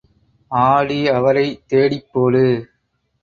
ஆடி 0.51 1.09
அவரை 1.09 1.45
தேடிப் 1.67 2.09
போடு. 2.11 2.43